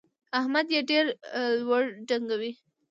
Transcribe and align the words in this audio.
احمد 0.39 0.67
يې 0.75 0.81
ډېره 0.89 1.11
لوړه 1.67 1.89
ډنګوي. 2.07 2.51